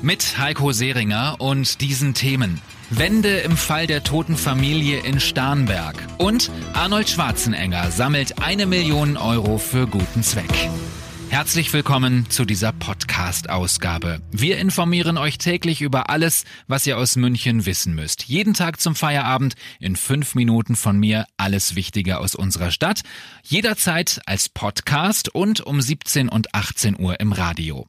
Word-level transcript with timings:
Mit 0.00 0.38
Heiko 0.38 0.70
Seringer 0.70 1.40
und 1.40 1.80
diesen 1.80 2.14
Themen. 2.14 2.60
Wende 2.88 3.38
im 3.38 3.56
Fall 3.56 3.88
der 3.88 4.04
toten 4.04 4.36
Familie 4.36 5.00
in 5.00 5.18
Starnberg. 5.18 5.96
Und 6.18 6.52
Arnold 6.72 7.10
Schwarzenegger 7.10 7.90
sammelt 7.90 8.40
eine 8.40 8.66
Million 8.66 9.16
Euro 9.16 9.58
für 9.58 9.88
guten 9.88 10.22
Zweck. 10.22 10.70
Herzlich 11.30 11.72
willkommen 11.72 12.30
zu 12.30 12.44
dieser 12.44 12.72
Podcast-Ausgabe. 12.72 14.20
Wir 14.30 14.58
informieren 14.58 15.18
euch 15.18 15.36
täglich 15.36 15.82
über 15.82 16.08
alles, 16.10 16.44
was 16.68 16.86
ihr 16.86 16.96
aus 16.96 17.16
München 17.16 17.66
wissen 17.66 17.94
müsst. 17.96 18.22
Jeden 18.22 18.54
Tag 18.54 18.80
zum 18.80 18.94
Feierabend 18.94 19.54
in 19.80 19.96
fünf 19.96 20.36
Minuten 20.36 20.76
von 20.76 20.96
mir 20.96 21.26
alles 21.36 21.74
Wichtige 21.74 22.18
aus 22.18 22.36
unserer 22.36 22.70
Stadt. 22.70 23.00
Jederzeit 23.42 24.20
als 24.26 24.48
Podcast 24.48 25.28
und 25.34 25.60
um 25.60 25.80
17 25.80 26.28
und 26.28 26.54
18 26.54 26.98
Uhr 26.98 27.18
im 27.18 27.32
Radio. 27.32 27.88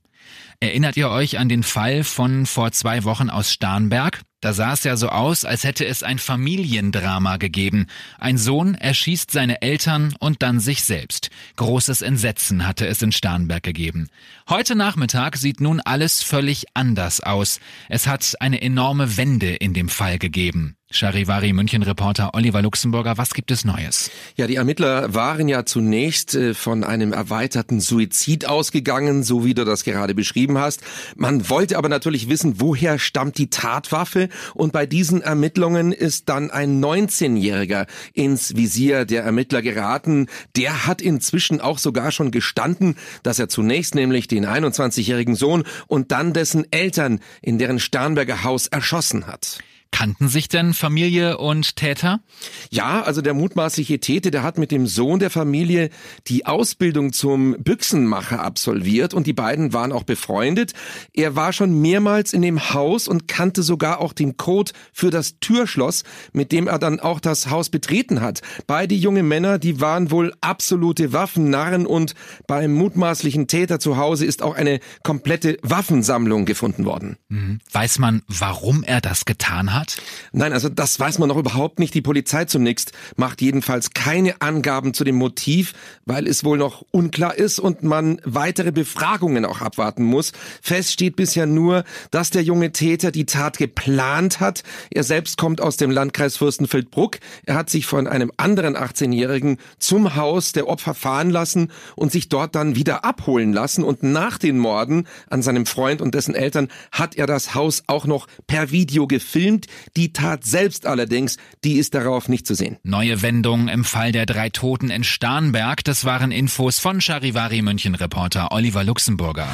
Erinnert 0.60 0.98
ihr 0.98 1.10
euch 1.10 1.38
an 1.38 1.50
den 1.50 1.64
Fall 1.64 2.04
von 2.04 2.46
vor 2.46 2.72
zwei 2.72 3.04
Wochen 3.04 3.30
aus 3.30 3.52
Starnberg? 3.52 4.22
Da 4.42 4.54
sah 4.54 4.72
es 4.72 4.86
ja 4.86 4.96
so 4.96 5.10
aus, 5.10 5.44
als 5.44 5.66
hätte 5.66 5.86
es 5.86 6.02
ein 6.02 6.18
Familiendrama 6.18 7.36
gegeben. 7.38 7.88
Ein 8.20 8.38
Sohn 8.38 8.74
erschießt 8.76 9.32
seine 9.32 9.62
Eltern 9.62 10.16
und 10.20 10.42
dann 10.42 10.62
sich 10.62 10.84
selbst. 10.84 11.30
Großes 11.58 12.02
Entsetzen 12.02 12.66
hatte 12.66 12.88
es 12.88 13.02
in 13.02 13.12
Starnberg 13.12 13.64
gegeben. 13.64 14.08
Heute 14.48 14.76
Nachmittag 14.76 15.36
sieht 15.36 15.60
nun 15.60 15.82
alles 15.82 16.24
völlig 16.24 16.68
anders 16.74 17.20
aus. 17.20 17.60
Es 17.90 18.08
hat 18.08 18.36
eine 18.40 18.62
enorme 18.62 19.18
Wende 19.18 19.56
in 19.56 19.74
dem 19.74 19.90
Fall 19.90 20.18
gegeben. 20.18 20.78
Charivari 20.92 21.54
München-Reporter 21.54 22.32
Oliver 22.34 22.64
Luxemburger, 22.64 23.20
was 23.20 23.36
gibt 23.36 23.52
es 23.52 23.64
Neues? 23.64 24.10
Ja, 24.38 24.48
die 24.48 24.56
Ermittler 24.56 25.14
waren 25.14 25.48
ja 25.48 25.64
zunächst 25.64 26.34
äh, 26.34 26.56
von 26.56 26.84
einem 26.84 27.14
erweiterten 27.14 27.80
Suizid 27.80 28.48
ausgegangen, 28.48 29.22
so 29.22 29.46
wie 29.46 29.54
du 29.54 29.66
das 29.66 29.84
gerade 29.84 30.16
beschrieben 30.16 30.58
hast. 30.58 30.82
Man 31.16 31.48
wollte 31.48 31.78
aber 31.78 31.90
natürlich 31.90 32.28
wissen, 32.28 32.60
woher 32.60 32.98
stammt 32.98 33.38
die 33.38 33.52
Tatwaffe 33.52 34.30
und 34.56 34.74
bei 34.74 34.88
diesen 34.88 35.22
Ermittlungen 35.22 35.92
ist 35.92 36.28
dann 36.28 36.50
ein 36.50 36.84
19-Jähriger 36.84 37.86
ins 38.14 38.56
Visier 38.56 39.06
der 39.06 39.22
Ermittler 39.22 39.62
geraten. 39.62 40.26
Der 40.56 40.88
hat 40.88 41.04
inzwischen 41.04 41.62
auch 41.62 41.78
sogar 41.78 42.12
schon 42.12 42.32
gestanden, 42.32 42.96
dass 43.22 43.38
er 43.38 43.48
zunächst 43.48 43.94
nämlich 43.94 44.28
den 44.28 44.44
21-jährigen 44.44 45.36
Sohn 45.36 45.66
und 45.86 46.12
dann 46.12 46.34
dessen 46.34 46.66
Eltern 46.72 47.20
in 47.44 47.60
deren 47.60 47.78
Starnberger 47.78 48.44
Haus 48.44 48.66
erschossen 48.66 49.28
hat. 49.28 49.60
Kannten 49.92 50.30
sich 50.30 50.48
denn 50.48 50.74
Familie 50.74 51.38
und 51.40 51.76
Täter? 51.76 52.22
Ja, 52.70 53.02
also 53.02 53.22
der 53.22 53.34
mutmaßliche 53.34 54.00
Täter, 54.00 54.32
der 54.32 54.44
hat 54.44 54.58
mit 54.58 54.72
dem 54.72 54.88
Sohn 54.88 55.20
der 55.20 55.30
Familie 55.30 55.90
die 56.28 56.46
Ausbildung 56.46 57.12
zum 57.12 57.56
Büchsenmacher 57.60 58.42
absolviert 58.42 59.14
und 59.14 59.28
die 59.28 59.34
beiden 59.34 59.74
waren 59.74 59.92
auch 59.92 60.04
befreundet. 60.04 60.74
Er 61.14 61.36
war 61.36 61.54
schon 61.54 61.82
mehrmals 61.82 62.34
in 62.34 62.42
dem 62.42 62.74
Haus 62.74 63.08
und 63.08 63.28
kannte 63.28 63.64
sogar 63.64 64.00
auch 64.00 64.14
den 64.14 64.38
Code 64.38 64.72
für 64.94 65.10
das 65.10 65.40
Türschloss, 65.40 66.04
mit 66.34 66.52
dem 66.52 66.68
er 66.68 66.80
dann 66.80 67.00
auch 67.00 67.20
das 67.20 67.50
Haus 67.50 67.70
betreten 67.70 68.22
hat. 68.22 68.42
Beide 68.68 68.96
junge 68.96 69.24
Männer, 69.24 69.60
die 69.60 69.82
waren 69.82 70.12
wohl 70.12 70.34
absolute 70.40 71.14
Waffennarren 71.14 71.86
und 71.86 72.16
beim 72.48 72.74
mutmaßlichen 72.74 73.48
Täter 73.48 73.80
zu 73.80 73.98
Hause 73.98 74.26
ist 74.26 74.44
auch 74.44 74.56
eine 74.56 74.80
komplette 75.04 75.58
Waffensammlung 75.62 76.46
gefunden 76.46 76.86
worden. 76.86 77.18
Mhm. 77.28 77.60
Weiß 77.72 78.00
man, 78.00 78.22
warum 78.28 78.84
er 78.84 79.02
das 79.02 79.26
getan 79.26 79.74
hat? 79.74 79.79
Hat? 79.80 79.98
Nein, 80.32 80.54
also 80.54 80.70
das 80.70 81.00
weiß 81.00 81.20
man 81.20 81.30
noch 81.30 81.38
überhaupt 81.38 81.80
nicht. 81.80 81.94
Die 81.94 82.02
Polizei 82.02 82.46
zunächst 82.46 82.92
macht 83.16 83.42
jedenfalls 83.42 83.92
keine 83.92 84.42
Angaben 84.42 84.94
zu 84.94 85.04
dem 85.04 85.16
Motiv, 85.16 85.74
weil 86.06 86.28
es 86.28 86.44
wohl 86.44 86.58
noch 86.58 86.86
unklar 86.92 87.36
ist 87.36 87.60
und 87.60 87.84
man 87.84 88.22
weitere 88.24 88.72
Befragungen 88.72 89.46
auch 89.46 89.62
abwarten 89.62 90.04
muss. 90.04 90.32
Fest 90.62 90.92
steht 90.92 91.16
bisher 91.16 91.46
nur, 91.46 91.84
dass 92.12 92.30
der 92.30 92.44
junge 92.44 92.72
Täter 92.72 93.12
die 93.12 93.26
Tat 93.26 93.58
geplant 93.58 94.40
hat. 94.40 94.64
Er 94.92 95.04
selbst 95.04 95.38
kommt 95.38 95.62
aus 95.62 95.78
dem 95.78 95.92
Landkreis 95.92 96.38
Fürstenfeldbruck. 96.38 97.20
Er 97.46 97.56
hat 97.56 97.70
sich 97.70 97.86
von 97.86 98.08
einem 98.08 98.32
anderen 98.38 98.76
18-Jährigen 98.76 99.58
zum 99.80 100.16
Haus 100.16 100.52
der 100.52 100.68
Opfer 100.68 100.94
fahren 100.94 101.30
lassen 101.30 101.72
und 101.96 102.12
sich 102.12 102.30
dort 102.30 102.56
dann 102.56 102.76
wieder 102.76 103.06
abholen 103.06 103.54
lassen. 103.54 103.84
Und 103.84 104.04
nach 104.04 104.38
den 104.38 104.58
Morden 104.58 105.08
an 105.30 105.42
seinem 105.42 105.66
Freund 105.66 106.02
und 106.02 106.14
dessen 106.16 106.36
Eltern 106.36 106.68
hat 106.92 107.16
er 107.16 107.28
das 107.28 107.56
Haus 107.56 107.84
auch 107.88 108.06
noch 108.06 108.28
per 108.48 108.72
Video 108.72 109.08
gefilmt. 109.08 109.68
Die 109.96 110.14
Tat 110.14 110.44
selbst 110.44 110.86
allerdings, 110.86 111.38
die 111.64 111.74
ist 111.74 111.94
darauf 111.94 112.30
nicht 112.30 112.46
zu 112.48 112.56
sehen. 112.56 112.78
Neue 112.84 113.22
Wendung 113.22 113.68
im 113.68 113.84
Fall 113.84 114.12
der 114.12 114.26
drei 114.26 114.50
Toten 114.50 114.90
in 114.90 115.04
Starnberg. 115.04 115.84
Das 115.84 116.06
waren 116.06 116.32
Infos 116.32 116.80
von 116.80 117.02
Charivari 117.02 117.62
München 117.62 117.96
Reporter 117.96 118.52
Oliver 118.52 118.84
Luxemburger. 118.84 119.48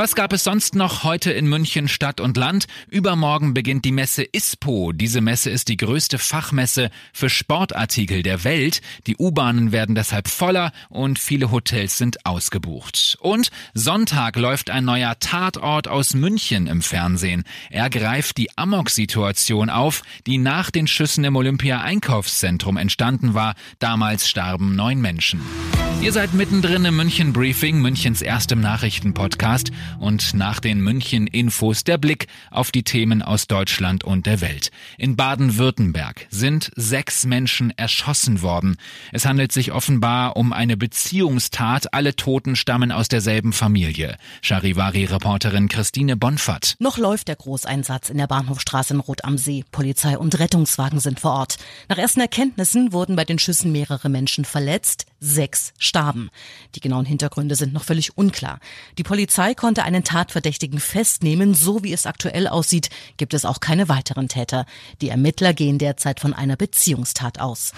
Was 0.00 0.14
gab 0.14 0.32
es 0.32 0.44
sonst 0.44 0.76
noch 0.76 1.04
heute 1.04 1.30
in 1.30 1.46
München 1.46 1.86
Stadt 1.86 2.22
und 2.22 2.38
Land? 2.38 2.64
Übermorgen 2.88 3.52
beginnt 3.52 3.84
die 3.84 3.92
Messe 3.92 4.22
ISPO. 4.22 4.92
Diese 4.92 5.20
Messe 5.20 5.50
ist 5.50 5.68
die 5.68 5.76
größte 5.76 6.16
Fachmesse 6.16 6.88
für 7.12 7.28
Sportartikel 7.28 8.22
der 8.22 8.42
Welt. 8.42 8.80
Die 9.06 9.16
U-Bahnen 9.18 9.72
werden 9.72 9.94
deshalb 9.94 10.28
voller 10.28 10.72
und 10.88 11.18
viele 11.18 11.50
Hotels 11.50 11.98
sind 11.98 12.24
ausgebucht. 12.24 13.18
Und 13.20 13.50
Sonntag 13.74 14.36
läuft 14.36 14.70
ein 14.70 14.86
neuer 14.86 15.18
Tatort 15.20 15.86
aus 15.86 16.14
München 16.14 16.66
im 16.66 16.80
Fernsehen. 16.80 17.44
Er 17.68 17.90
greift 17.90 18.38
die 18.38 18.56
Amok-Situation 18.56 19.68
auf, 19.68 20.00
die 20.26 20.38
nach 20.38 20.70
den 20.70 20.86
Schüssen 20.86 21.24
im 21.24 21.36
Olympia-Einkaufszentrum 21.36 22.78
entstanden 22.78 23.34
war. 23.34 23.54
Damals 23.80 24.30
starben 24.30 24.74
neun 24.76 25.02
Menschen. 25.02 25.42
Ihr 26.02 26.14
seid 26.14 26.32
mittendrin 26.32 26.86
im 26.86 26.96
München 26.96 27.34
Briefing, 27.34 27.78
Münchens 27.82 28.22
erstem 28.22 28.62
Nachrichtenpodcast 28.62 29.70
und 29.98 30.32
nach 30.32 30.58
den 30.58 30.80
München-Infos 30.80 31.84
der 31.84 31.98
Blick 31.98 32.26
auf 32.50 32.72
die 32.72 32.84
Themen 32.84 33.20
aus 33.20 33.46
Deutschland 33.48 34.02
und 34.02 34.24
der 34.24 34.40
Welt. 34.40 34.70
In 34.96 35.16
Baden-Württemberg 35.16 36.26
sind 36.30 36.72
sechs 36.74 37.26
Menschen 37.26 37.70
erschossen 37.76 38.40
worden. 38.40 38.78
Es 39.12 39.26
handelt 39.26 39.52
sich 39.52 39.72
offenbar 39.72 40.38
um 40.38 40.54
eine 40.54 40.78
Beziehungstat. 40.78 41.92
Alle 41.92 42.16
Toten 42.16 42.56
stammen 42.56 42.92
aus 42.92 43.08
derselben 43.08 43.52
Familie. 43.52 44.16
Charivari-Reporterin 44.40 45.68
Christine 45.68 46.16
Bonfat. 46.16 46.76
Noch 46.78 46.96
läuft 46.96 47.28
der 47.28 47.36
Großeinsatz 47.36 48.08
in 48.08 48.16
der 48.16 48.26
Bahnhofstraße 48.26 48.94
in 48.94 49.00
Rot 49.00 49.26
am 49.26 49.36
See. 49.36 49.64
Polizei 49.70 50.16
und 50.16 50.38
Rettungswagen 50.38 50.98
sind 50.98 51.20
vor 51.20 51.32
Ort. 51.32 51.58
Nach 51.90 51.98
ersten 51.98 52.20
Erkenntnissen 52.20 52.94
wurden 52.94 53.16
bei 53.16 53.26
den 53.26 53.38
Schüssen 53.38 53.70
mehrere 53.70 54.08
Menschen 54.08 54.46
verletzt. 54.46 55.04
Sechs 55.22 55.74
starben. 55.90 56.30
Die 56.76 56.80
genauen 56.80 57.06
Hintergründe 57.06 57.56
sind 57.56 57.72
noch 57.72 57.84
völlig 57.84 58.16
unklar. 58.16 58.60
Die 58.96 59.02
Polizei 59.02 59.54
konnte 59.54 59.80
konnte 59.80 59.84
einen 59.84 60.04
Tatverdächtigen 60.04 60.80
festnehmen. 60.80 61.54
So 61.54 61.84
wie 61.84 61.92
es 61.92 62.06
aktuell 62.06 62.48
aussieht, 62.48 62.90
gibt 63.18 63.34
es 63.34 63.44
auch 63.44 63.60
keine 63.60 63.88
weiteren 63.88 64.28
Täter. 64.28 64.66
Die 65.00 65.08
Ermittler 65.08 65.54
gehen 65.54 65.78
derzeit 65.78 66.20
von 66.20 66.34
einer 66.34 66.56
Beziehungstat 66.56 67.40
aus. 67.40 67.72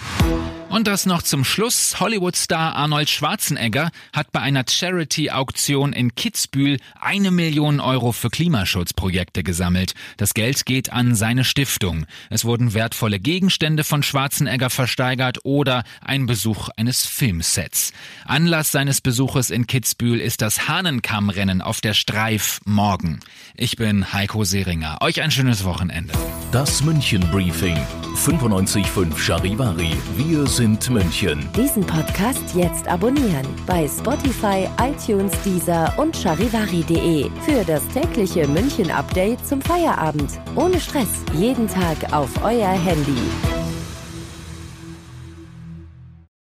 Und 0.73 0.87
das 0.87 1.05
noch 1.05 1.21
zum 1.21 1.45
Schluss. 1.45 2.01
Hollywood-Star 2.01 2.75
Arnold 2.75 3.11
Schwarzenegger 3.11 3.91
hat 4.15 4.33
bei 4.33 4.41
einer 4.41 4.65
Charity-Auktion 4.67 5.93
in 5.93 6.15
Kitzbühel 6.15 6.79
eine 6.99 7.31
Million 7.31 7.79
Euro 7.79 8.13
für 8.13 8.31
Klimaschutzprojekte 8.31 9.43
gesammelt. 9.43 9.93
Das 10.17 10.33
Geld 10.33 10.65
geht 10.65 10.91
an 10.91 11.15
seine 11.15 11.45
Stiftung. 11.45 12.07
Es 12.31 12.47
wurden 12.47 12.73
wertvolle 12.73 13.21
Gegenstände 13.21 13.85
von 13.85 14.03
Schwarzenegger 14.03 14.71
versteigert 14.71 15.41
oder 15.45 15.85
ein 16.01 16.25
Besuch 16.25 16.71
eines 16.75 17.05
Filmsets. 17.05 17.93
Anlass 18.25 18.71
seines 18.71 19.03
Besuches 19.03 19.51
in 19.51 19.67
Kitzbühel 19.67 20.21
ist 20.21 20.41
das 20.41 20.69
Hahnenkammrennen 20.69 21.61
auf 21.61 21.83
der 21.83 21.93
Streif 21.93 22.61
morgen. 22.65 23.21
Ich 23.55 23.77
bin 23.77 24.15
Heiko 24.15 24.45
Seringer. 24.45 24.97
Euch 25.03 25.21
ein 25.21 25.33
schönes 25.33 25.65
Wochenende. 25.65 26.15
Das 26.51 26.83
München 26.83 27.21
Briefing. 27.31 27.77
95.5 28.17 29.19
Charivari. 29.19 29.91
Wir 30.17 30.47
sind 30.63 30.91
München. 30.91 31.41
Diesen 31.57 31.85
Podcast 31.85 32.55
jetzt 32.55 32.87
abonnieren 32.87 33.45
bei 33.67 33.89
Spotify, 33.89 34.69
iTunes, 34.81 35.33
Deezer 35.45 35.93
und 35.97 36.17
charivari.de 36.17 37.29
für 37.45 37.65
das 37.65 37.85
tägliche 37.89 38.47
München 38.47 38.89
Update 38.93 39.45
zum 39.45 39.61
Feierabend. 39.61 40.39
Ohne 40.55 40.79
Stress. 40.79 41.25
Jeden 41.35 41.67
Tag 41.67 42.13
auf 42.13 42.31
euer 42.45 42.69
Handy. 42.69 43.62